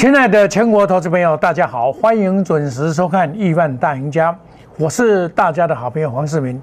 [0.00, 4.32] 亲爱的全国投资朋友，大家好，欢迎准时收看《亿万大赢家》，
[4.78, 6.58] 我是大家的好朋友黄世明。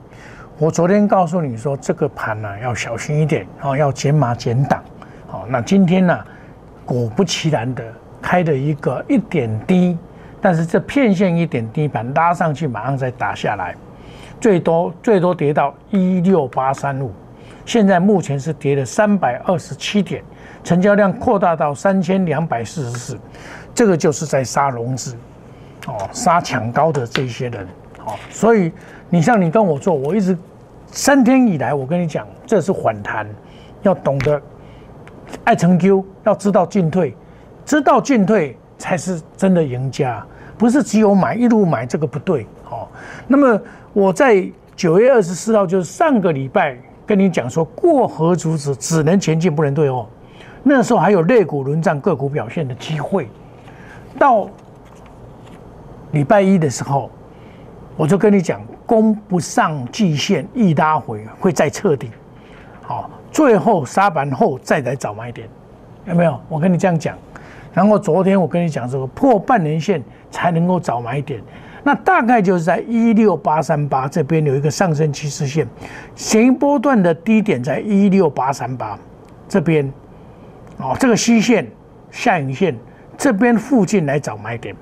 [0.58, 4.84] 我昨天告诉你说，这个盘呢要小心一点哦，要减码减档。
[5.28, 6.20] 好，那今天呢，
[6.84, 7.84] 果不其然的
[8.20, 9.96] 开了一个一点低，
[10.42, 13.76] 但是这片线一点低盘拉上去，马上再打下来，
[14.42, 17.14] 最多最多跌到一六八三五，
[17.68, 20.24] 现在目前是跌了三百二十七点。
[20.68, 23.18] 成交量扩大到三千两百四十四，
[23.74, 25.16] 这个就是在杀融资，
[25.88, 27.66] 哦，杀抢高的这些人，
[28.06, 28.70] 哦，所以
[29.10, 30.38] 你像你跟我做，我一直
[30.88, 33.26] 三天以来，我跟你讲，这是反弹，
[33.82, 34.42] 要懂得
[35.46, 37.16] 爱成 Q，要知道进退，
[37.64, 40.22] 知道进退才是真的赢家，
[40.58, 42.86] 不是只有买一路买这个不对，哦，
[43.26, 43.58] 那么
[43.94, 50.06] 我在九月二十四号，就是上个礼拜跟你讲说，过河卒子只能前进不能退哦。
[50.70, 53.30] 那时候还有肋骨轮战个股表现的机会，
[54.20, 54.50] 到
[56.12, 57.10] 礼拜一的时候，
[57.96, 62.12] 我就跟你讲，攻不上季线，一拉回会再彻底，
[62.82, 65.48] 好，最后杀盘后再来找买点，
[66.06, 66.38] 有没有？
[66.50, 67.16] 我跟你这样讲。
[67.74, 71.42] 然后昨天我跟你讲说，破半年线才能够找买点，
[71.82, 75.66] 那大概就是在一六八三八这边有一个上升趋势线，
[76.14, 79.00] 前波段的低点在一六八三八
[79.48, 79.90] 这边。
[80.78, 81.68] 哦，这个虚线、
[82.12, 82.76] 下影线
[83.18, 84.76] 这边附近来找买点，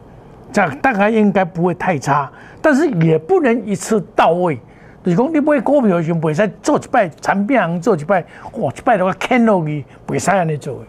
[0.51, 2.29] 这样大概应该不会太差，
[2.61, 4.59] 但是也不能一次到位。
[5.03, 10.83] 你讲你买股票时，袂使做一摆产品行做一摆，哇，一摆的话看落去，袂使安尼做。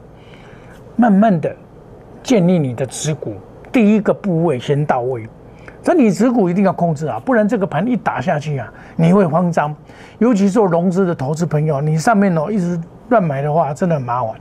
[0.96, 1.54] 慢慢的
[2.22, 3.34] 建立你的持股，
[3.70, 5.28] 第一个部位先到位，
[5.82, 9.76] 这你持股一定要控制啊，不然这个盘一打下去啊，你会慌张。
[10.18, 12.80] 尤其做融资的投资朋友，你上面哦一直
[13.10, 14.34] 乱买的话，真的很麻烦。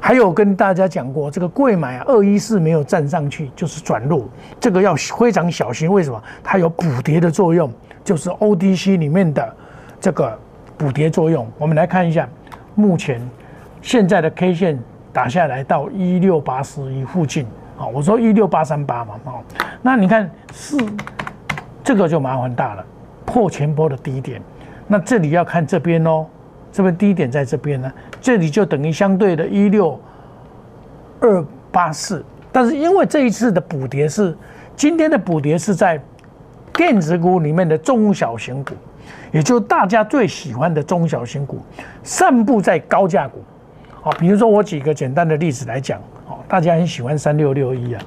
[0.00, 4.28] 还有跟大家讲过，这个贵买二一四没有站上去，就是转弱，
[4.60, 5.90] 这个要非常小心。
[5.90, 6.22] 为什么？
[6.42, 7.72] 它有补跌的作用，
[8.04, 9.56] 就是 ODC 里面的
[10.00, 10.38] 这个
[10.76, 11.46] 补跌作用。
[11.58, 12.28] 我们来看一下，
[12.74, 13.20] 目前
[13.82, 14.78] 现在的 K 线
[15.12, 17.44] 打下来到一六八十一附近，
[17.76, 19.42] 啊，我说一六八三八嘛，哦，
[19.82, 20.76] 那你看是
[21.82, 22.84] 这个就麻烦大了，
[23.26, 24.40] 破前波的低点，
[24.86, 26.24] 那这里要看这边哦。
[26.70, 27.90] 这边低点在这边呢，
[28.20, 29.98] 这里就等于相对的一六
[31.20, 34.36] 二八四，但是因为这一次的补跌是
[34.76, 36.00] 今天的补跌是在
[36.72, 38.74] 电子股里面的中小型股，
[39.32, 41.58] 也就是大家最喜欢的中小型股，
[42.02, 43.42] 散布在高价股。
[44.00, 45.98] 好，比如说我举个简单的例子来讲，
[46.28, 48.02] 哦，大家很喜欢三六六一啊，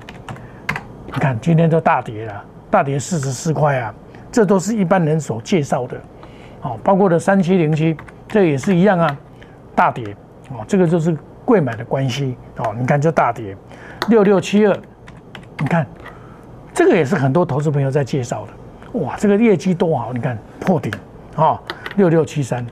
[1.08, 3.94] 你看今天都大跌了，大跌四十四块啊，
[4.32, 5.98] 这都是一般人所介绍的，
[6.62, 7.98] 好，包括的三七零七。
[8.32, 9.18] 这也是一样啊，
[9.76, 10.16] 大跌
[10.50, 12.74] 哦，这个就是贵买的关系哦。
[12.80, 13.56] 你看这大跌，
[14.08, 14.76] 六六七二，
[15.60, 15.86] 你看
[16.74, 20.90] 这个也是很多投资朋友在介绍的，哇，这个业绩多好，你看破顶
[21.36, 21.62] 啊，
[21.98, 22.66] 六六七三，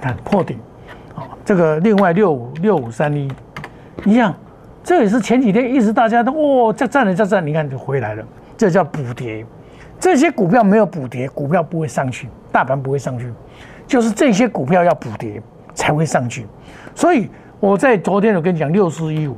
[0.00, 0.56] 看破顶
[1.16, 3.28] 啊，这个另外六五六五三一
[4.04, 4.32] 一样，
[4.84, 8.24] 这也是前几天一直大家都哦在站了在站，你看就回来了，
[8.56, 9.44] 这叫补跌。
[9.98, 13.32] 这些股票没有补跌，股票不会上去，大盘不会上去。
[13.86, 15.40] 就是这些股票要补跌
[15.74, 16.46] 才会上去，
[16.94, 17.30] 所以
[17.60, 19.36] 我在昨天我跟你讲六四一五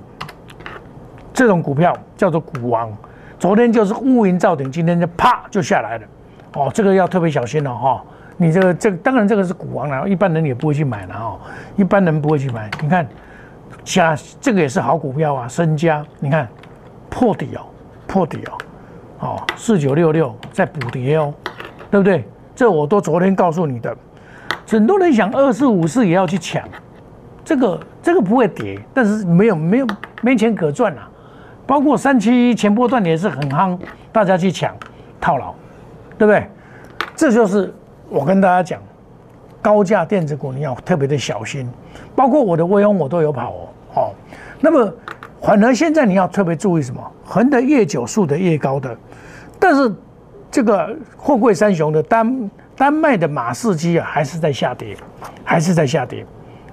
[1.34, 2.90] 这种股票叫做股王，
[3.38, 6.06] 昨天就是乌云罩顶，今天就啪就下来了，
[6.54, 8.02] 哦，这个要特别小心了哈。
[8.36, 11.38] 你这个这当然这个是股王了，一般人也不会去买了哈，
[11.76, 12.70] 一般人不会去买。
[12.80, 13.06] 你看，
[13.84, 16.48] 加这个也是好股票啊，身家你看
[17.10, 17.66] 破底哦，
[18.06, 18.58] 破底哦，
[19.26, 21.34] 哦四九六六在补跌哦，
[21.90, 22.24] 对不对？
[22.54, 23.96] 这我都昨天告诉你的。
[24.68, 26.62] 很多人想二四五四也要去抢，
[27.42, 29.86] 这个这个不会跌，但是没有没有
[30.20, 31.08] 没钱可赚啊。
[31.66, 33.78] 包括三七前波段也是很夯，
[34.12, 34.76] 大家去抢
[35.18, 35.54] 套牢，
[36.18, 36.46] 对不对？
[37.16, 37.72] 这就是
[38.10, 38.80] 我跟大家讲，
[39.62, 41.66] 高价电子股你要特别的小心。
[42.14, 44.10] 包括我的威风我都有跑哦，哦。
[44.60, 44.92] 那么
[45.40, 47.00] 反而现在你要特别注意什么？
[47.24, 48.94] 横的越久，竖的越高的，
[49.58, 49.94] 但是
[50.50, 52.50] 这个货柜三雄的单。
[52.78, 54.96] 丹麦的马士基啊，还是在下跌，
[55.42, 56.24] 还是在下跌。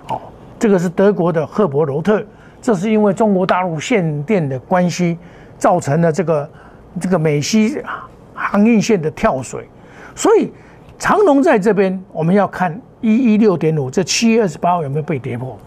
[0.08, 0.22] 哦，
[0.60, 2.24] 这个是德国的赫伯罗特，
[2.62, 5.18] 这是因为中国大陆限电的关系，
[5.58, 6.50] 造成了这个
[7.02, 7.82] 这个美西
[8.36, 9.68] 航运线的跳水。
[10.14, 10.54] 所以
[11.00, 15.58] 长龙在这边，我们要看一一六点五，这七月二十八号有没有被跌破？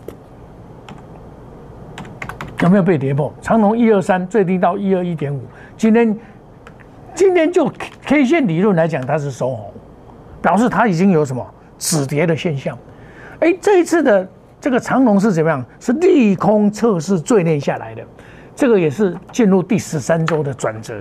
[2.61, 3.35] 有没有被跌破？
[3.43, 5.41] 长龙一二三最低到一二一点五，
[5.77, 6.17] 今天
[7.13, 7.69] 今天就
[8.05, 9.73] K 线理论来讲，它是收红。
[10.41, 11.45] 表示它已经有什么
[11.79, 12.77] 止跌的现象，
[13.41, 14.29] 哎，这一次的
[14.61, 15.65] 这个长龙是怎么样？
[15.79, 18.03] 是利空测试最内下来的，
[18.55, 20.95] 这个也是进入第十三周的转折。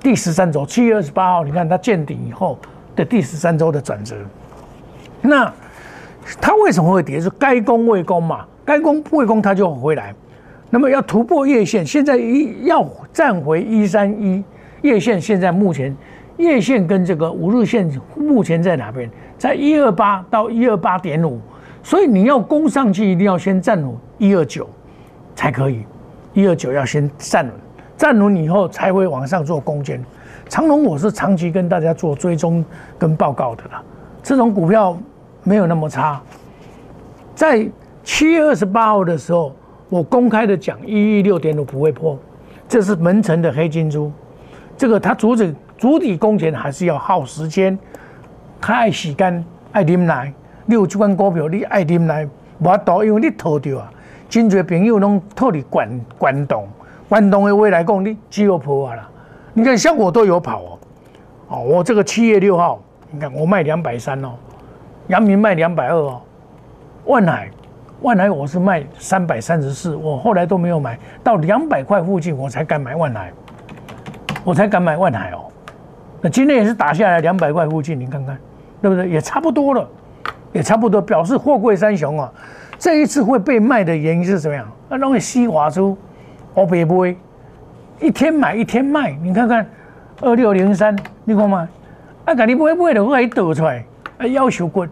[0.00, 2.56] 第十三周，七月二十八号，你看它见顶以后
[2.94, 4.14] 的第十三周的转折。
[5.20, 5.52] 那
[6.40, 7.20] 它为什么会跌？
[7.20, 8.46] 是该攻未攻嘛？
[8.64, 10.14] 该攻未攻，它就回来。
[10.70, 14.44] 那么要突破月线，现在一要站回一三一
[14.82, 15.96] 月线，现在目前
[16.36, 19.10] 月线跟这个五日线目前在哪边？
[19.38, 21.40] 在一二八到一二八点五，
[21.82, 24.68] 所以你要攻上去，一定要先站稳一二九
[25.34, 25.84] 才可以。
[26.34, 27.54] 一二九要先站稳。
[27.96, 30.04] 站稳以后才会往上做攻坚。
[30.48, 32.62] 长隆我是长期跟大家做追踪
[32.98, 33.82] 跟报告的啦，
[34.22, 34.96] 这种股票
[35.42, 36.20] 没有那么差。
[37.34, 37.66] 在
[38.04, 39.52] 七月二十八号的时候，
[39.88, 42.18] 我公开的讲一一六点五不会破，
[42.68, 44.12] 这是门城的黑金珠。
[44.76, 47.78] 这个它阻止主体攻坚还是要耗时间，
[48.60, 50.32] 它爱洗干爱啉奶，
[50.64, 52.28] 你有这款股票你爱啉奶，
[52.58, 53.90] 无多因为你套掉啊，
[54.28, 56.68] 真侪朋友拢套你关关动。
[57.08, 59.08] 关东的未来讲，你只有破啊啦！
[59.52, 60.78] 你看像我都有跑哦，
[61.46, 62.80] 哦，我这个七月六号，
[63.12, 64.30] 你看我卖两百三哦，
[65.06, 66.20] 阳明卖两百二哦，
[67.04, 67.48] 万海，
[68.00, 70.98] 万海我是卖三百三十四，我后来都没有买。
[71.22, 73.32] 到两百块附近，我才敢买万海，
[74.42, 75.45] 我才敢买万海哦。
[76.20, 78.38] 那今天也是打下来两百块附近，你看看，
[78.80, 79.08] 对不对？
[79.08, 79.88] 也差不多了，
[80.52, 82.32] 也差不多，表示货柜三雄啊，
[82.78, 84.66] 这一次会被卖的原因是怎么样？
[84.88, 85.96] 那东西西华出。
[86.54, 87.14] 我别买，
[88.00, 89.66] 一天买一天卖，你看看
[90.22, 91.68] 二六零三，你看嘛，
[92.24, 93.84] 啊，肯定不会不会的，我给你抖出来，
[94.16, 94.88] 啊，要求滚，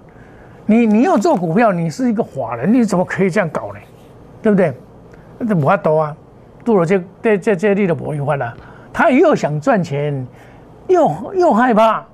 [0.66, 3.80] 你你要做股票，你是一个华人，你怎么可以这样搞呢？
[4.42, 4.74] 对不对？
[5.48, 6.16] 这无法多啊，
[6.66, 8.54] 做了这这这这你都不会换了。
[8.92, 10.26] 他又想赚钱，
[10.88, 12.04] 又又害怕，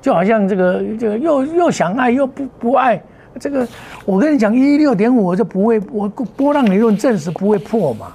[0.00, 3.02] 就好像这个这个又又想爱又不不爱，
[3.38, 3.66] 这个
[4.04, 8.08] 我跟你讲一六点五就不会，我波浪理论证实不会破嘛。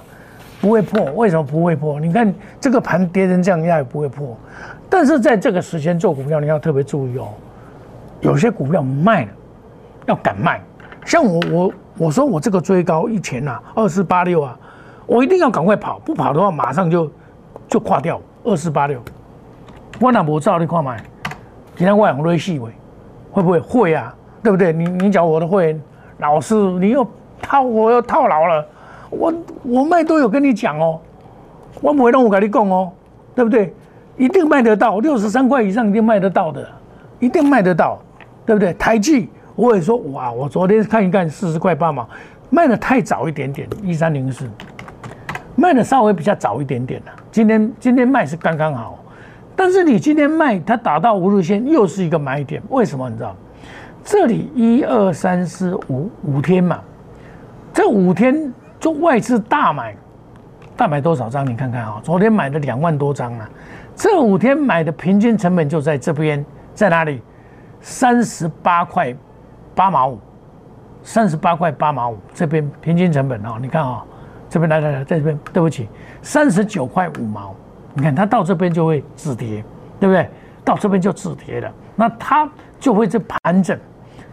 [0.62, 1.98] 不会破，为什么不会破？
[1.98, 4.36] 你看这个盘跌成这样，也不会破。
[4.90, 7.28] 但是在这个时间做股票，你要特别注意哦。
[8.20, 9.30] 有些股票卖了，
[10.04, 10.60] 要敢卖。
[11.06, 14.54] 像我我我说我这个追高一千呐，二四八六啊，
[15.06, 17.10] 我一定要赶快跑，不跑的话马上就
[17.66, 18.20] 就垮掉。
[18.44, 19.00] 二四八六，
[20.00, 20.96] 我那不照你看嘛，
[21.76, 22.70] 今天我用瑞细尾，
[23.30, 24.14] 会不会会啊？
[24.42, 24.72] 对不对？
[24.72, 25.78] 你你讲我的会
[26.18, 27.06] 老师，你又
[27.42, 28.66] 套我又套牢了。
[29.10, 30.98] 我我卖都有跟你讲哦，
[31.82, 32.90] 我不会让我跟你讲哦，
[33.34, 33.74] 对不对？
[34.16, 36.66] 一定卖得到，六十三块以上一定卖得到的，
[37.18, 37.98] 一定卖得到，
[38.46, 38.72] 对不对？
[38.74, 42.08] 台积我也说哇，我昨天看一看四十块八毛，
[42.48, 44.48] 卖的太早一点点，一三零四，
[45.56, 47.12] 卖的稍微比较早一点点了。
[47.30, 48.98] 今天今天卖是刚刚好，
[49.54, 53.34] 但是你今天卖它打到五日线又是一个买点，为什么你知道？
[54.02, 56.80] 这里一二三四五五天嘛，
[57.72, 58.52] 这五天。
[58.80, 59.94] 就外资大买，
[60.74, 61.46] 大买多少张？
[61.46, 63.46] 你看看啊，昨天买的两万多张啊，
[63.94, 66.42] 这五天买的平均成本就在这边，
[66.74, 67.20] 在哪里？
[67.82, 69.14] 三十八块
[69.74, 70.18] 八毛五，
[71.02, 74.02] 三十八块八毛五，这边平均成本啊，你看啊，
[74.48, 75.86] 这边来来来，在这边，对不起，
[76.22, 77.54] 三十九块五毛，
[77.94, 79.64] 你看它到这边就会止跌，
[79.98, 80.28] 对不对？
[80.64, 83.76] 到这边就止跌了，那它就会在盘整，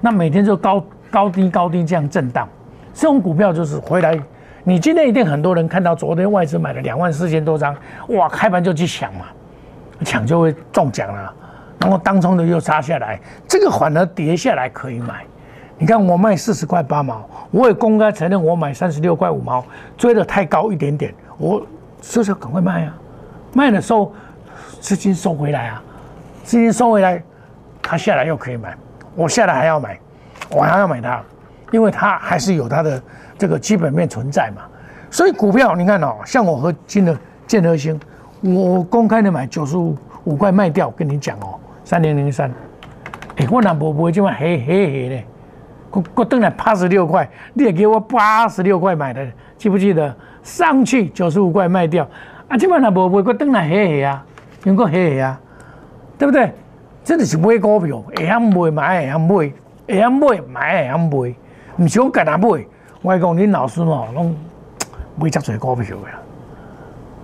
[0.02, 2.48] 那每天就高高低高低这样震荡，
[2.94, 4.20] 这种股票就是回来。
[4.64, 7.74] 你今天一定很多人看到昨天外资买了两万四千多张，
[8.10, 9.26] 哇，开盘就去抢嘛，
[10.04, 11.34] 抢就会中奖了，
[11.80, 15.24] 然后当冲的又杀下来，这个反而跌下来可以买。
[15.78, 19.64] 你看我卖四十块八毛，我也公开承认我买三十六块五毛，
[19.96, 21.66] 追的太高一点点，我
[22.02, 22.98] 就是要赶快卖啊？
[23.58, 24.14] 卖的时候
[24.80, 25.84] 资金收回来啊，
[26.44, 27.20] 资金收回来，
[27.82, 28.78] 它下来又可以买，
[29.16, 30.00] 我下来还要买，
[30.52, 31.24] 我还要买它，
[31.72, 33.02] 因为它还是有它的。
[33.40, 34.64] 这个基本面存在嘛，
[35.12, 38.00] 所以股票你看哦，像我和金的建和兴，
[38.42, 42.52] 我公开的买九十五五块卖掉，跟你讲哦，三零零三，
[43.36, 45.24] 哎，我那不不会这么黑黑黑的，
[45.92, 49.24] 我我等来八十六块，你也给我八十六块买的，
[49.56, 50.12] 记不记得？
[50.42, 52.10] 上去九十五块卖掉，
[52.48, 54.26] 啊，这边那不会我等来黑黑啊，
[54.64, 55.40] 用过黑黑啊，
[56.18, 56.52] 对不对？
[57.04, 61.36] 真的是买股票，会晓买买会晓买，会晓买买会晓买，
[61.78, 62.48] 唔是我干那买。
[63.02, 64.36] 我讲恁老师哦，拢
[65.16, 66.20] 买遮侪股票呀。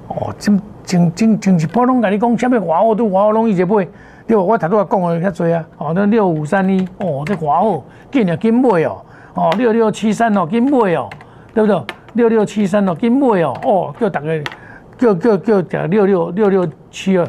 [0.07, 3.87] 哦，真真真真是普通甲你讲，啥物华好都华好拢伊就买。
[4.25, 5.65] 对，我头拄仔讲的遐侪啊。
[5.77, 9.01] 哦，那六五三一，哦，这华好，紧啊紧买哦。
[9.33, 11.09] 哦，六六七三哦，紧买哦，
[11.53, 11.81] 对不对？
[12.13, 13.57] 六六七三哦，紧买哦。
[13.63, 14.27] 哦，叫大家
[14.97, 17.27] 叫叫叫叫六六六六七二，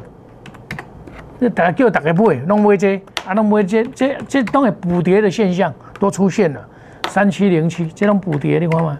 [1.39, 6.69] 那大家叫大家买，拢买这，啊，拢买这，这这当然补跌的现象都出现了。
[7.09, 8.99] 三七零七这种补跌你看嘛？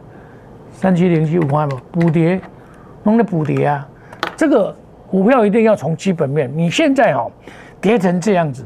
[0.73, 1.81] 三七零七有看无？
[1.91, 2.41] 补跌
[3.03, 3.87] 弄的补跌啊。
[4.37, 4.75] 这个
[5.09, 6.51] 股票一定要从基本面。
[6.55, 7.31] 你现在哦，
[7.81, 8.65] 跌成这样子，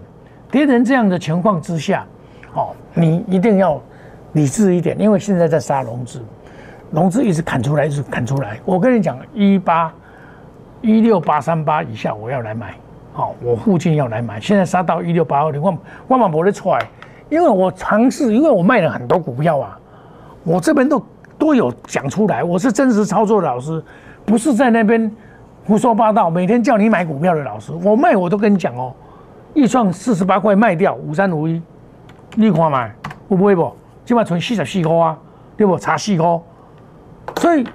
[0.50, 2.07] 跌成这样的情况之下，
[2.55, 3.81] 哦，你一定要
[4.33, 6.23] 理智一点，因为现在在杀融资，
[6.90, 8.59] 融资一直砍出来，一直砍出来。
[8.64, 9.92] 我跟你讲，一八
[10.80, 12.75] 一六八三八以下我要来买，
[13.12, 14.40] 好，我附近要来买。
[14.40, 16.78] 现在杀到一六八二零，我我嘛不会出来，
[17.28, 19.78] 因为我尝试，因为我卖了很多股票啊，
[20.45, 21.02] 我这边都
[21.38, 23.83] 都有讲出来，我是真实操作的老师，
[24.25, 25.11] 不是在那边。
[25.66, 28.90] 胡说八道，每天叫你买股票的老师，我卖我都跟你讲哦，
[29.52, 31.61] 易创四十八块卖掉五三五一，
[32.37, 32.90] 你看买
[33.28, 33.71] 会不会不？
[34.07, 35.18] 起码存四十四块啊，
[35.59, 35.76] 对不？
[35.76, 36.26] 差四块，
[37.37, 37.66] 所以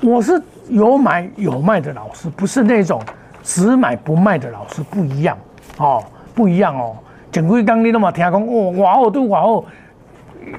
[0.00, 3.00] 我是有买有卖的老师，不是那种
[3.42, 5.36] 只买不卖的老师，不一样
[5.78, 6.02] 哦，
[6.34, 6.96] 不一样哦。
[7.30, 9.64] 前几刚你都嘛听讲哦，哇哦对哇哦，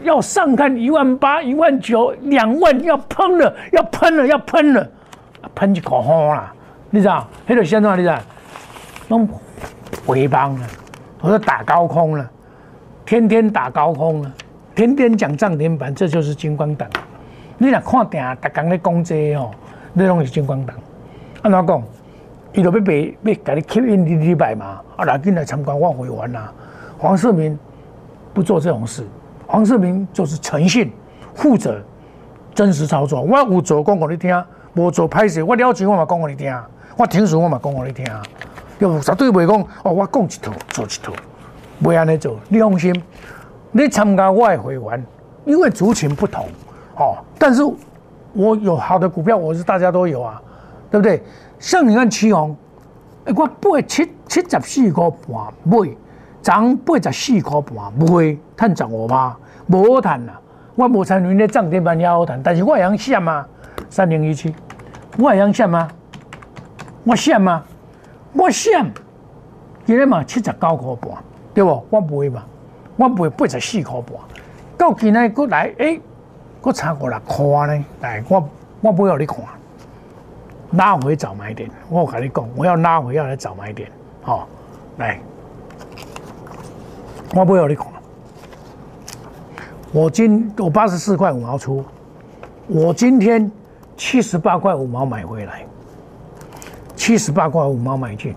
[0.03, 4.87] 要上看一万八、一万九、两万，要喷了，要喷了，要喷了，
[5.55, 6.53] 喷一口风啦。
[6.89, 7.27] 你知道？
[7.47, 8.17] 迄个现在你知道？
[9.07, 9.27] 弄
[10.05, 10.67] 回帮了，
[11.21, 12.29] 我说打高空了，
[13.05, 14.31] 天天打高空了，
[14.73, 16.89] 天天讲涨停板，这就是金光党。
[17.57, 19.51] 你若看定，逐工咧讲这哦，
[19.93, 20.75] 你拢是金光党。
[21.41, 21.83] 安怎讲？
[22.53, 24.81] 伊就要卖，要甲你吸引你礼拜嘛？
[24.95, 26.51] 啊，来进来参观我会员啊。
[26.97, 27.57] 黄世明
[28.33, 29.05] 不做这种事，
[29.45, 30.91] 黄世明就是诚信、
[31.33, 31.81] 负责、
[32.53, 33.21] 真实操作。
[33.21, 34.43] 我有做讲给你听，
[34.73, 36.57] 无做歹势，我了解我嘛讲给你听。
[36.95, 38.05] 我听说我嘛讲给你听，
[38.79, 41.11] 又绝对袂讲哦，我讲一套做一套，
[41.83, 42.37] 袂安尼做。
[42.47, 43.03] 你放心，
[43.71, 45.05] 你参加我的会员，
[45.43, 46.45] 因为族群不同，
[46.97, 47.61] 哦，但是
[48.33, 50.41] 我有好的股票，我是大家都有啊，
[50.89, 51.21] 对不对？
[51.59, 52.55] 像你看七红，
[53.25, 55.95] 哎，我八七七十四块半买，
[56.41, 59.37] 涨八十四块半买，赚十五趴，
[59.67, 60.39] 无好赚啊。
[60.75, 63.47] 我无参与咧涨停板也好赚，但是我会想啊，
[63.89, 64.53] 三零一七，
[65.17, 65.87] 我会想啊。
[67.05, 67.63] 我想吗？
[68.33, 68.89] 我想，
[69.85, 71.23] 今日嘛七十九块半，
[71.53, 71.85] 对不？
[71.89, 72.43] 我卖嘛，
[72.97, 74.17] 我卖八十四块半。
[74.77, 75.99] 到今日过来，哎，
[76.65, 77.85] 我差五六块呢。
[78.01, 78.49] 来，我
[78.81, 79.37] 我不要你看，
[80.71, 81.69] 拉回找买点。
[81.89, 83.87] 我跟你讲，我要拉回要来找买点。
[84.23, 84.47] 好，
[84.97, 85.19] 来，
[87.35, 87.85] 我不要你看。
[89.91, 91.85] 我今我八十四块五毛出，
[92.65, 93.49] 我今天
[93.95, 95.63] 七十八块五毛买回来。
[96.95, 98.35] 七十八块五毛买进，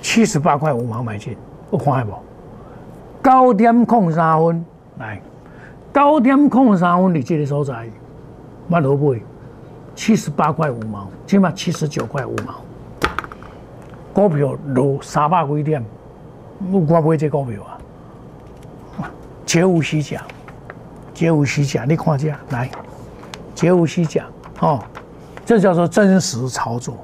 [0.00, 1.36] 七十八块五毛买进，
[1.72, 2.12] 有看下不？
[3.24, 4.64] 九点控三分
[4.98, 5.20] 来，
[5.92, 7.88] 九点空三分，你这个所在，
[8.68, 9.20] 买落买，
[9.94, 12.54] 七十八块五毛，起码七十九块五毛，
[14.12, 15.84] 股票落三百几点，
[16.70, 19.10] 我买这股票啊，
[19.44, 20.22] 绝无虚假，
[21.12, 22.70] 绝无虚假，你看这来，
[23.54, 24.24] 绝无虚假，
[24.60, 24.82] 哦，
[25.44, 26.96] 这叫做真实操作。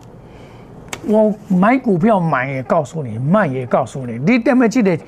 [1.09, 4.19] 我买股票买也告诉你，卖也告诉你。
[4.19, 4.99] 你点的这个，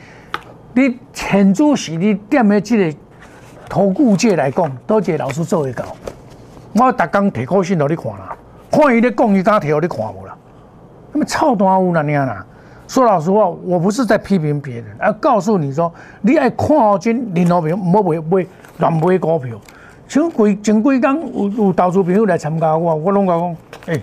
[0.72, 2.98] 你前主席你点的这个
[3.68, 5.84] 投顾界来讲，多谢老师做会到。
[6.74, 8.36] 我逐工提高信给你看啦，
[8.70, 10.36] 看伊咧讲，伊敢提互你看无啦？
[11.12, 12.44] 那么操蛋有哪样啦？
[12.86, 18.46] 说老实话，我不是在批评别人，而告诉你说，你爱看好金，任何票唔好买买
[18.78, 19.58] 乱买股票。
[20.06, 23.56] 像几前几工有有投资朋友来参加我，我拢讲，
[23.86, 24.02] 诶。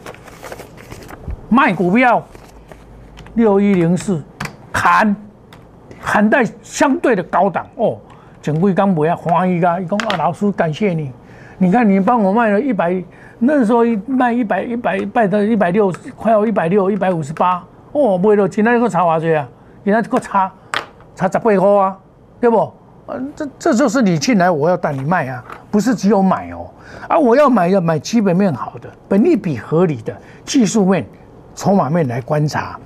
[1.49, 2.23] 卖股票，
[3.35, 4.21] 六一零四，
[4.73, 5.15] 砍，
[6.01, 7.97] 砍在相对的高档哦。
[8.45, 11.11] 整贵刚不要欢喜噶，伊讲啊，老师感谢你，
[11.57, 13.03] 你看你帮我卖了一百，
[13.39, 19.49] 那时候卖一百一百卖到一百六，快要一百六一百五十八哦，卖了，今天个差偌济啊？
[19.83, 20.51] 今天个差
[21.15, 21.97] 差十八块啊，
[22.39, 22.71] 对不？
[23.35, 26.69] 这这就是你进来，我要带你卖啊，不是只有买哦，
[27.07, 31.03] 啊，我要买要买基本面好的，本利比合理的，技术面。
[31.57, 32.77] 筹码面来观察，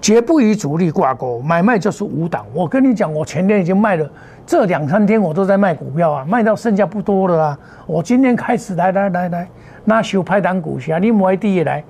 [0.00, 2.46] 绝不与主力挂钩，买卖就是无档。
[2.54, 4.10] 我跟你讲，我前天已经卖了，
[4.46, 7.58] 这两三天我都在卖股票啊，卖到剩下不多了啦。
[7.86, 9.48] 我今天开始来来来来，
[9.84, 11.82] 那修派单股价，你买低也来，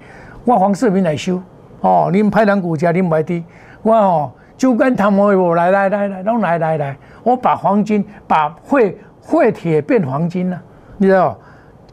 [0.45, 1.41] 我黄世明来修
[1.81, 2.11] 哦。
[2.13, 3.45] 你们派单股价，你买低，
[3.83, 10.61] 我哦就跟他们我来来来来，拢来来来，我把黄金把汇汇铁变黄金了，
[10.97, 11.39] 你知道？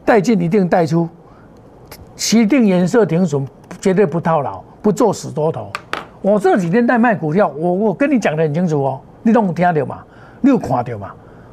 [0.04, 1.08] 带进一定带出，
[2.34, 3.48] 一定颜色停损。
[3.80, 5.72] 绝对不套牢，不做死多头。
[6.22, 10.04] 我这几天在卖股票，我我跟你讲的很清楚哦，你都听到嘛？
[10.42, 11.12] 你有看到嘛？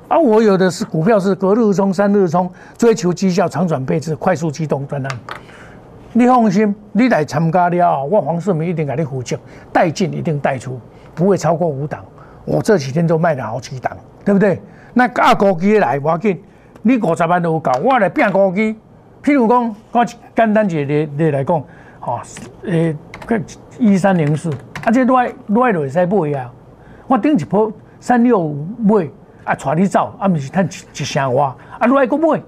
[0.08, 5.18] 啊，我有的是股票是隔日冲、三日冲，追求绩效、长转配置、快速机动专案。
[6.14, 9.38] 你放心，你来参加了，我黄世明一定给你负责，
[9.70, 10.80] 带进一定带出，
[11.14, 12.02] 不会超过五档。
[12.46, 14.60] 我这几天都卖了好几档，对不对？
[14.94, 16.42] 那加高机来，我紧，
[16.80, 18.74] 你五十万都有够，我来变高机。
[19.22, 20.04] 譬如讲，我
[20.34, 21.62] 简单一例例来讲，
[22.00, 22.18] 吼，
[22.64, 23.38] 诶，个
[23.78, 24.50] 一三零四，
[24.82, 26.50] 啊，这来来就会使买啊。
[27.06, 29.08] 我顶一波三六五买，
[29.44, 31.44] 啊，带你走，啊，毋是趁一一成外，
[31.78, 32.40] 啊，来个买，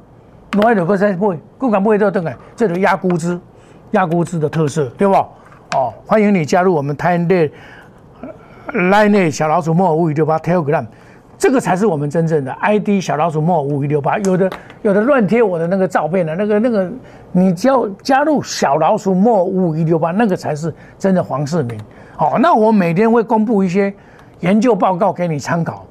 [0.62, 3.38] 来就搁使买，搁敢买到倒来，这就压估值，
[3.92, 5.14] 压估值的特色，对不？
[5.14, 7.50] 哦，欢迎你加入我们台内
[8.90, 10.86] 来内小老鼠莫五五六八 Telegram。
[11.38, 14.50] 这个才是我们真正的 ID 小老鼠莫五一六八，有的
[14.82, 16.92] 有的乱贴我的那个照片的，那个那个，
[17.32, 21.80] 你只要加入小老鼠莫五一六八，那个才是真的黄世明。
[22.14, 23.90] 好，那我每天会公布一些
[24.40, 25.84] 研究报告给你参考，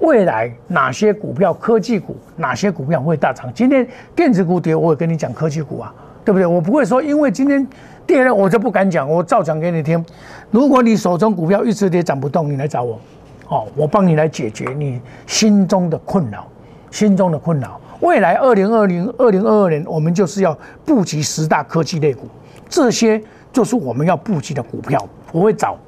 [0.00, 3.50] 未来哪些股票科技股，哪些股票会大涨？
[3.54, 6.46] 今天电子股跌，我也跟你讲科技股啊，对不对？
[6.46, 7.66] 我不会说因为今天
[8.06, 10.04] 跌了我就不敢讲，我照讲给你听。
[10.50, 13.00] 如果你手中股票一直跌涨不动，你来找我。
[13.48, 16.46] 哦，我帮你来解决你心中的困扰，
[16.90, 17.80] 心中的困扰。
[18.00, 22.28] 未来二零二零、二零二二年，我们就是要布局十大科技类股，
[22.68, 23.22] 这些
[23.52, 25.02] 就是我们要布局的股票。
[25.32, 25.78] 我会找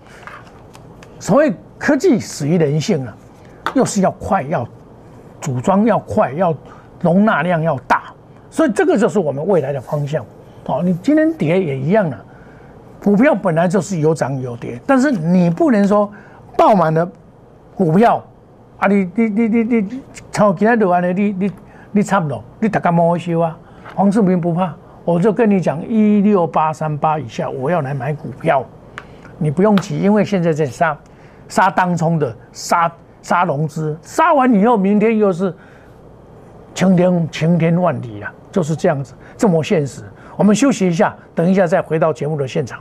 [1.18, 3.16] 所谓科技死于人性啊，
[3.74, 4.66] 又是要快，要
[5.40, 6.54] 组装要快，要
[7.00, 8.04] 容纳量要大，
[8.50, 10.24] 所以这个就是我们未来的方向。
[10.66, 12.18] 哦，你今天跌也一样啊，
[13.02, 16.10] 股票本来就是有涨有跌，但是你不能说
[16.56, 17.08] 爆满的。
[17.74, 18.20] 股票
[18.78, 21.52] 啊，你你你你你，从今天落安尼，你你
[21.92, 23.56] 你差不多，你大家摸一收啊。
[23.94, 28.64] 黄世明不怕，我就跟你讲，一六八三八以下，我要来买股票，
[29.38, 30.98] 你不用急，因为现在在杀
[31.48, 35.52] 杀当冲的，杀杀融资，杀完以后，明天又是
[36.74, 40.02] 晴天晴天万里了，就是这样子，这么现实。
[40.36, 42.80] 我们休息一下，等一下再回到节目的现场。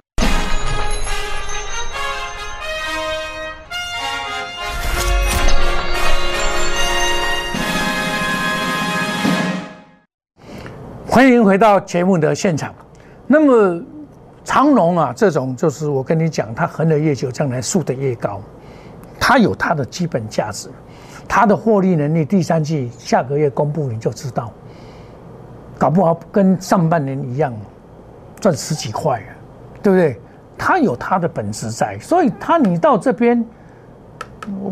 [11.13, 12.73] 欢迎回到节目的现场。
[13.27, 13.83] 那么
[14.45, 18.41] 长隆啊，这种就是我跟你讲，它横的越久，将来竖的越高。
[19.19, 20.69] 它有它的基本价值，
[21.27, 24.53] 它的获利能力，第三季下个月公布你就知道，
[25.77, 27.53] 搞不好跟上半年一样，
[28.39, 29.21] 赚十几块，
[29.83, 30.17] 对不对？
[30.57, 33.45] 它有它的本质在，所以它你到这边，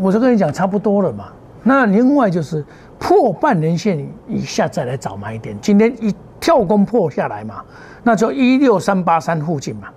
[0.00, 1.26] 我就跟你讲差不多了嘛。
[1.62, 2.64] 那另外就是
[2.98, 6.14] 破半年线以下再来找买点，今天一。
[6.40, 7.62] 跳空破下来嘛，
[8.02, 9.88] 那就一六三八三附近嘛。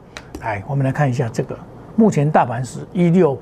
[0.41, 1.57] 来，我们来看一下这个，
[1.95, 3.37] 目前大盘是一六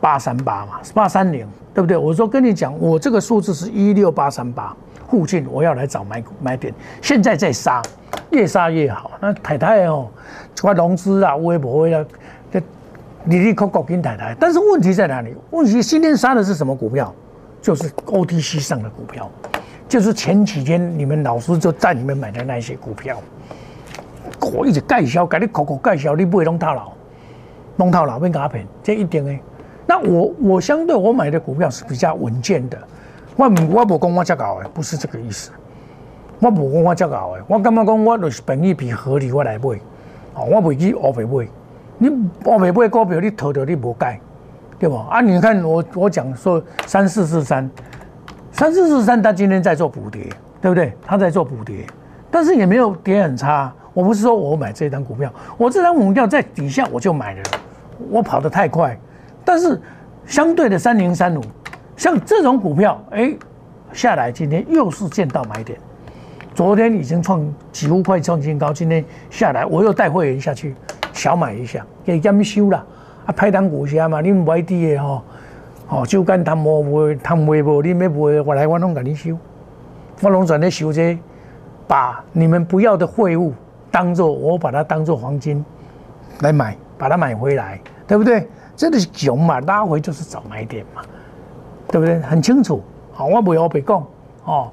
[0.00, 1.96] 八三八嘛，八三零，对不对？
[1.96, 4.76] 我说跟你讲，我这个数字是一六八三八
[5.08, 6.74] 附近，我要来找买买点。
[7.00, 7.80] 现在在杀，
[8.30, 9.12] 越杀越好。
[9.20, 10.08] 那太太哦，
[10.54, 12.04] 这块融资啊，微博啊，
[12.50, 12.60] 这
[13.26, 14.34] 利利可可跟太太。
[14.40, 15.34] 但是问题在哪里？
[15.50, 17.14] 问题今天杀的是什么股票？
[17.62, 19.30] 就是 OTC 上的股票。
[19.94, 23.16] 就是前几天你们老师就在里面买的那些股票，
[24.40, 26.90] 我一直介绍，给你口口介绍，你不会弄套牢，
[27.76, 29.40] 弄套牢变假骗，这一点诶。
[29.86, 32.76] 那我我相对我买的股票是比较稳健的，
[33.36, 35.52] 我我不讲我这搞诶，不是这个意思，
[36.40, 39.64] 我不讲我这搞诶，我感觉讲我就是本益比合理，我来买，
[40.34, 41.48] 哦，我袂去乌白买，
[41.98, 44.18] 你乌白买股票你投着你无改，
[44.76, 44.96] 对不？
[44.96, 47.70] 啊，你看我我讲说三四四三。
[48.54, 50.22] 三四四三，它今天在做补跌，
[50.60, 50.92] 对不对？
[51.04, 51.84] 它在做补跌，
[52.30, 53.72] 但是也没有跌很差。
[53.92, 57.42] 我不是说我买这张股票，我这张股票在底下我就买了，
[58.08, 58.96] 我跑得太快。
[59.44, 59.80] 但是
[60.24, 61.42] 相对的三零三五，
[61.96, 63.34] 像这种股票，哎，
[63.92, 65.76] 下来今天又是见到买点。
[66.54, 70.76] 昨天已经创几乎快创新高，今天下来我又带会员下去
[71.12, 72.86] 小买一下，给他们修了
[73.26, 75.20] 啊，拍单股下嘛，你们外地的哈。
[75.88, 79.36] 哦，就干贪无，贪卖无，你要卖，我来我拢甲你收。
[80.20, 81.18] 我龙转的修这，
[81.86, 83.52] 把你们不要的废物
[83.90, 85.64] 当做我把它当做黄金
[86.40, 88.48] 来买，把它买回来，对不对？
[88.76, 91.02] 这个是熊嘛，拉回就是找买点嘛，
[91.88, 92.18] 对不对？
[92.20, 92.82] 很清楚。
[93.12, 94.04] 好，我不要被讲
[94.44, 94.72] 哦。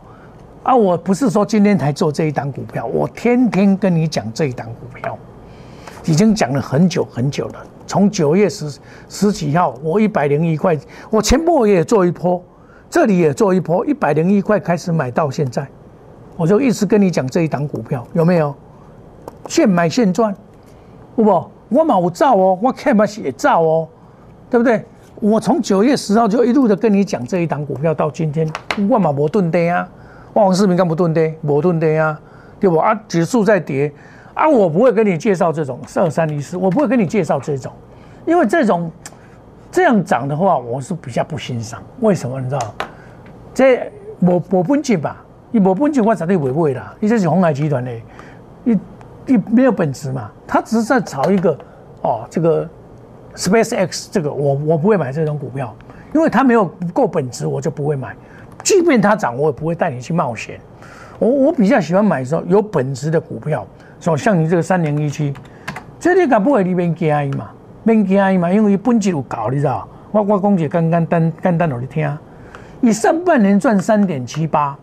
[0.63, 5.17] 啊，我不是说今天才做这一档股票，我天天跟你讲这一档股票，
[6.05, 7.63] 已经讲了很久很久了。
[7.85, 10.77] 从九月十十几号，我一百零一块，
[11.09, 12.41] 我前波也做一波，
[12.89, 15.67] 这里也做一波，一百零一块开始买到现在，
[16.37, 18.55] 我就一直跟你讲这一档股票有没有？
[19.47, 20.33] 现买现赚，
[21.15, 21.29] 不不，
[21.69, 23.87] 我冇造哦，我看嘛也造哦，
[24.49, 24.85] 对不对？
[25.19, 28.49] 我从九月十号就一路的跟你讲这一档股票，到今天
[28.89, 29.87] 我嘛冇钝跌啊。
[30.33, 32.17] 旺视频干不钝跌，不钝跌啊，
[32.59, 32.93] 对不啊？
[33.07, 33.91] 指数在跌
[34.33, 37.71] 啊，我不会跟你介绍这种二三零四，我不会跟你介绍这种，
[38.25, 38.91] 因为这种
[39.71, 41.81] 这样涨的话，我是比较不欣赏。
[41.99, 42.73] 为什么你知道？
[43.53, 46.95] 这我我本钱吧，你我本钱我绝对不会啦。
[46.99, 47.91] 你这是红海集团的，
[48.63, 48.79] 你
[49.25, 50.31] 你没有本质嘛？
[50.47, 51.57] 他只是在炒一个
[52.01, 52.67] 哦，这个
[53.35, 55.75] Space X 这个，我我不会买这种股票，
[56.13, 58.15] 因为它没有不够本质，我就不会买。
[58.63, 60.59] 即便它涨，我也不会带你去冒险。
[61.21, 63.65] 我我比较喜欢买说有本质的股票，
[63.99, 65.31] 说像你这个三零一七，
[65.99, 67.51] 这你敢不会你免惊伊嘛？
[67.83, 68.51] 免惊伊嘛？
[68.51, 69.87] 因为本质有搞，你知道？
[70.09, 72.17] 我我讲解简单单简单，我你听。
[72.79, 74.75] 你上半年赚三点七八，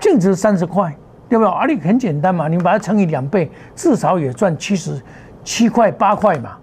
[0.00, 0.90] 净值三十块，
[1.28, 1.52] 对不对？
[1.52, 4.98] 而你很简单嘛，你把它乘以两倍，至少也赚七十
[5.44, 6.56] 七块八块嘛。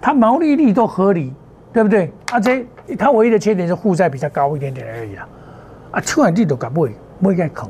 [0.00, 1.34] 它毛利率都合理，
[1.70, 2.10] 对不对？
[2.32, 2.64] 而且
[2.98, 5.28] 它唯一的缺点是负债比较高一点点而已啦。
[5.90, 7.68] 啊，出来你就甲买，买个空，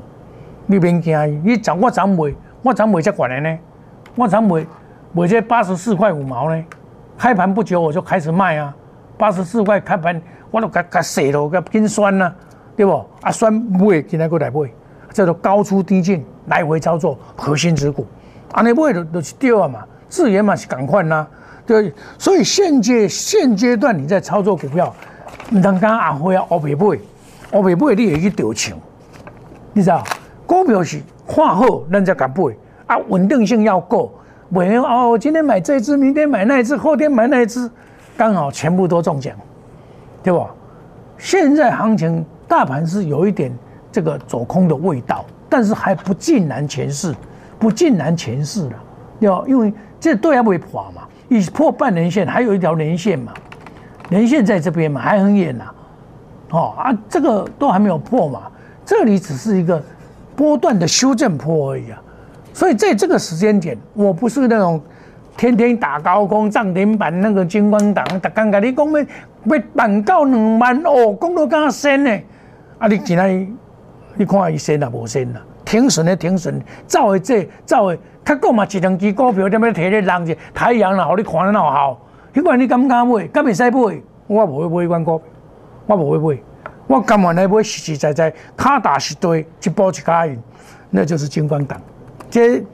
[0.68, 1.50] 你免惊伊。
[1.50, 3.58] 你涨我涨买，我涨买才管的呢。
[4.14, 4.64] 我涨买
[5.12, 6.64] 买这八十四块五毛呢。
[7.16, 8.72] 开盘不久我就开始卖啊，
[9.16, 12.32] 八十四块开盘，我都甲甲洗了，甲紧酸呐，
[12.76, 13.04] 对不？
[13.22, 14.70] 啊，酸买，今天过来买，
[15.12, 18.06] 叫做高出低进，来回操作，核心之股。
[18.52, 21.26] 安尼买就就是对啊嘛，资源嘛是赶快呐，
[21.66, 21.92] 对。
[22.18, 24.94] 所以现阶现阶段你在操作股票，
[25.50, 26.98] 唔通讲阿辉啊，后边买。
[27.50, 28.78] 我未买，你会去丢抢，
[29.72, 30.04] 你知道？
[30.48, 32.56] 股票是看好，人家敢买
[32.86, 34.10] 啊，稳定性要够。
[34.48, 37.70] 没有哦，今天买这只，明天买那只，后天买那只，
[38.16, 39.36] 刚好全部都中奖，
[40.22, 40.48] 对吧？
[41.18, 43.52] 现在行情大盘是有一点
[43.92, 47.14] 这个走空的味道，但是还不尽然全是，
[47.58, 48.76] 不尽然全是了，
[49.20, 49.44] 对吧？
[49.46, 53.34] 因为这都要会破嘛，已破半年线，还有一条连线嘛，
[54.08, 55.64] 连线在这边嘛，还很远呐。
[56.52, 58.44] 哦啊，这个都还没有破嘛，
[58.82, 59.82] 这里只是一个
[60.38, 62.00] 波段的修正坡而已啊，
[62.54, 64.80] 所以在这个时间点，我不是那种
[65.36, 72.20] 天天打高空涨停板那个金光党，他刚刚你讲要要板到两万哦，讲到刚升呢，
[72.78, 73.44] 啊你今来
[74.14, 82.00] 你看伊升啊无升啊，停损的停损，走的这走的，他讲嘛一两支股票点要摕咧人者太阳啦，互你看得好，
[82.32, 83.26] 迄款你敢敢买？
[83.26, 84.00] 敢袂使买？
[84.28, 85.20] 我无会买迄款股。
[85.86, 86.40] 我不会买，
[86.88, 90.36] 我干嘛来买实实在在卡打一堆一波一卡赢，
[90.90, 91.78] 那就是金光党。
[92.30, 92.64] 这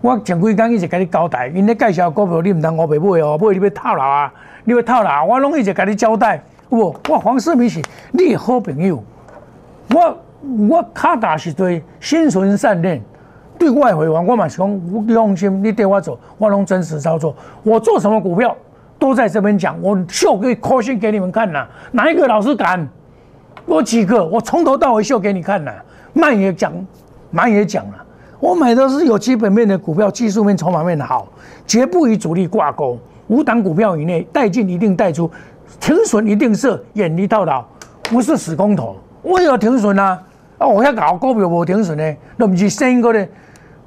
[0.00, 4.32] 我前几天一直跟你交代，因咧介绍股票你唔通我袂买哦，买你要套牢啊，
[4.64, 6.42] 你要套牢，我拢一直跟你交代。
[6.68, 9.02] 不，我黄世明是你好朋友，
[9.94, 10.18] 我
[10.68, 13.00] 我卡打一堆心存善念，
[13.56, 14.68] 对外会员我嘛是讲
[15.06, 18.56] 你放心，你对我做，我拢真实操作，我做什么股票？
[18.98, 22.88] 都在这边讲，我秀给扣线给你们看呐，哪一个老师敢？
[23.66, 25.72] 我几个，我从头到尾秀给你看呐，
[26.12, 26.72] 慢也讲，
[27.30, 27.94] 慢也讲了。
[28.40, 31.28] 我买的是有基本面的股票，技术面、筹码面的好，
[31.66, 32.98] 绝不与主力挂钩。
[33.28, 35.30] 五档股票以内，带进一定带出，
[35.80, 37.64] 停损一定设，远离套牢，
[38.02, 38.96] 不是死空头。
[39.22, 40.20] 我有停损啊，
[40.58, 43.26] 啊，我要搞股票无停损呢，那不是升过的。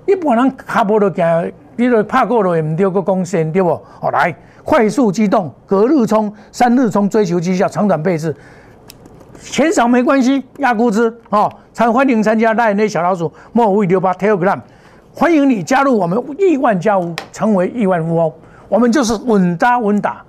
[0.05, 3.79] 一般人卡波都惊，你都怕过了也唔对，个公升对不？
[3.99, 4.33] 好来。
[4.63, 8.35] 快速机动，隔日冲，三日冲，追求绩效，长短配置，
[9.51, 11.51] 钱少没关系，压估值哦。
[11.73, 14.59] 参欢迎参加赖内小老鼠莫五六八 Telegram，
[15.13, 18.31] 欢迎你加入我们亿万家屋，成为亿万富翁。
[18.67, 20.23] 我们就是稳扎稳打，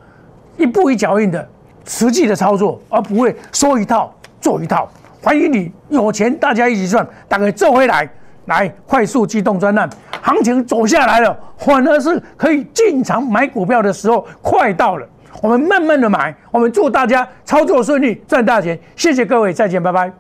[0.57, 1.49] 一步一脚印的
[1.87, 4.89] 实际的操作，而不会说一套做一套。
[5.23, 8.09] 欢迎你，有钱大家一起赚，大概做回来。
[8.47, 9.91] 来，快速机动专案，
[10.23, 15.09] 行情走下来了，反而是可以进场买股票的时候快到了。
[15.43, 18.79] 我们慢慢的买，我们祝大家操作顺利，赚大钱。
[18.97, 20.13] 谢谢各位，再见，拜拜。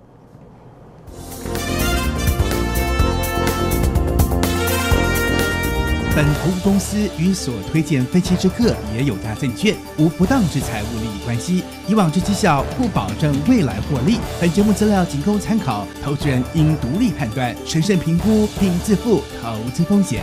[6.15, 11.63] 本投资公司与所推荐分期之客也有大证券，无不当之财务利益关系。
[11.87, 14.19] 以往之绩效不保证未来获利。
[14.41, 20.23] 本节目资料仅供参考，投资人应独立判断、审慎评估，并自负投资风险。